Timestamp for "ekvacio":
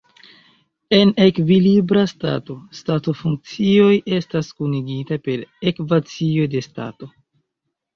5.75-6.53